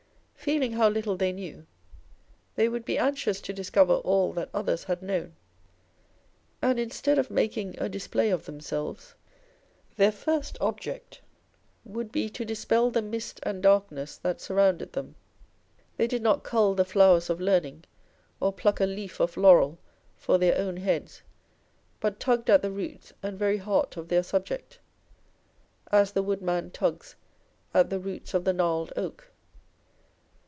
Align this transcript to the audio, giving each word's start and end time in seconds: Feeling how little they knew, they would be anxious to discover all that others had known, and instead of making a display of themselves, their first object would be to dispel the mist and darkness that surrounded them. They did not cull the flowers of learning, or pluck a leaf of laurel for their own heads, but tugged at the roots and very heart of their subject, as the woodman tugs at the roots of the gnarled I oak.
Feeling 0.43 0.71
how 0.73 0.89
little 0.89 1.15
they 1.15 1.31
knew, 1.31 1.67
they 2.55 2.67
would 2.67 2.83
be 2.83 2.97
anxious 2.97 3.41
to 3.41 3.53
discover 3.53 3.93
all 3.93 4.33
that 4.33 4.49
others 4.55 4.85
had 4.85 5.03
known, 5.03 5.35
and 6.63 6.79
instead 6.79 7.19
of 7.19 7.29
making 7.29 7.75
a 7.79 7.87
display 7.87 8.31
of 8.31 8.45
themselves, 8.45 9.13
their 9.97 10.11
first 10.11 10.57
object 10.59 11.21
would 11.85 12.11
be 12.11 12.27
to 12.27 12.43
dispel 12.43 12.89
the 12.89 13.03
mist 13.03 13.39
and 13.43 13.61
darkness 13.61 14.17
that 14.17 14.41
surrounded 14.41 14.93
them. 14.93 15.13
They 15.97 16.07
did 16.07 16.23
not 16.23 16.41
cull 16.43 16.73
the 16.73 16.85
flowers 16.85 17.29
of 17.29 17.39
learning, 17.39 17.83
or 18.39 18.51
pluck 18.51 18.79
a 18.79 18.85
leaf 18.87 19.19
of 19.19 19.37
laurel 19.37 19.77
for 20.17 20.39
their 20.39 20.57
own 20.57 20.77
heads, 20.77 21.21
but 21.99 22.19
tugged 22.19 22.49
at 22.49 22.63
the 22.63 22.71
roots 22.71 23.13
and 23.21 23.37
very 23.37 23.57
heart 23.57 23.95
of 23.95 24.07
their 24.07 24.23
subject, 24.23 24.79
as 25.91 26.13
the 26.13 26.23
woodman 26.23 26.71
tugs 26.71 27.15
at 27.75 27.91
the 27.91 27.99
roots 27.99 28.33
of 28.33 28.43
the 28.43 28.53
gnarled 28.53 28.91
I 28.97 29.01
oak. 29.01 29.27